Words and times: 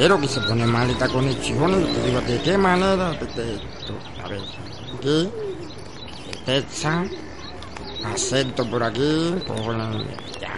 Caballero 0.00 0.18
que 0.18 0.28
se 0.28 0.40
pone 0.40 0.66
mal 0.66 0.88
esta 0.88 1.08
conexión, 1.08 1.84
te 1.92 2.02
digo, 2.04 2.22
¿de 2.22 2.40
qué 2.40 2.56
manera? 2.56 3.10
De, 3.10 3.60
a 4.24 4.28
ver, 4.28 4.40
aquí, 4.96 5.30
Texas, 6.46 7.06
acento 8.06 8.64
por 8.70 8.82
aquí, 8.82 9.34
por, 9.46 9.76
ya, 10.40 10.54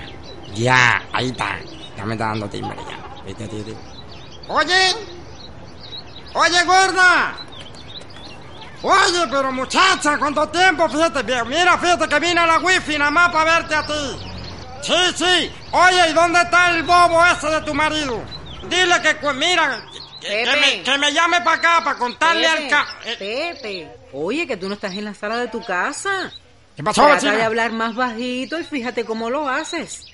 ya, 0.54 1.02
ahí 1.12 1.30
está, 1.30 1.58
ya 1.96 2.04
me 2.04 2.14
está 2.14 2.26
dando 2.26 2.48
timbre 2.48 2.76
ya. 2.88 3.24
Vete, 3.24 3.42
vete, 3.48 3.56
vete. 3.64 3.76
Oye, 4.46 4.94
oye 6.34 6.64
gorda, 6.64 7.34
oye, 8.82 9.26
pero 9.28 9.50
muchacha, 9.50 10.18
¿cuánto 10.18 10.48
tiempo? 10.50 10.88
Fíjate, 10.88 11.24
mira, 11.46 11.76
fíjate 11.78 12.08
que 12.08 12.20
vine 12.20 12.38
a 12.38 12.46
la 12.46 12.58
wifi 12.60 12.96
nada 12.96 13.10
más 13.10 13.32
para 13.32 13.58
verte 13.58 13.74
a 13.74 13.84
ti. 13.84 14.18
Sí, 14.82 14.94
sí. 15.16 15.52
Oye, 15.72 16.10
¿y 16.10 16.12
dónde 16.12 16.42
está 16.42 16.70
el 16.76 16.84
bobo 16.84 17.26
ese 17.26 17.48
de 17.48 17.60
tu 17.62 17.74
marido? 17.74 18.22
Dile 18.68 19.02
que 19.02 19.32
mira, 19.34 19.84
que, 20.20 20.28
que, 20.28 20.56
me, 20.60 20.82
que 20.82 20.98
me, 20.98 21.12
llame 21.12 21.40
para 21.40 21.56
acá 21.56 21.84
para 21.84 21.98
contarle 21.98 22.46
al 22.46 22.68
ca... 22.68 22.86
Eh. 23.04 23.16
Pepe, 23.18 23.90
oye, 24.12 24.46
que 24.46 24.56
tú 24.56 24.68
no 24.68 24.74
estás 24.74 24.92
en 24.92 25.04
la 25.04 25.14
sala 25.14 25.36
de 25.36 25.48
tu 25.48 25.62
casa. 25.64 26.32
¿Qué 26.76 26.82
pasó, 26.82 27.04
Trata 27.04 27.32
de 27.32 27.42
hablar 27.42 27.72
más 27.72 27.94
bajito 27.94 28.58
y 28.58 28.64
fíjate 28.64 29.04
cómo 29.04 29.28
lo 29.30 29.48
haces. 29.48 30.06